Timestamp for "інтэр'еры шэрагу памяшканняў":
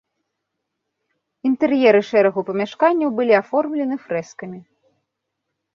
1.49-3.09